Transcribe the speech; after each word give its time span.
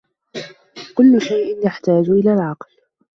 كُلُّ 0.95 1.21
شَيْءٍ 1.21 1.65
يَحْتَاجُ 1.65 2.09
إلَى 2.09 2.33
الْعَقْلِ 2.33 2.67